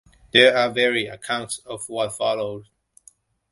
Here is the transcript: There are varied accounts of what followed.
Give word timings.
There 0.31 0.57
are 0.57 0.71
varied 0.71 1.09
accounts 1.11 1.59
of 1.59 1.87
what 1.87 2.17
followed. 2.17 2.65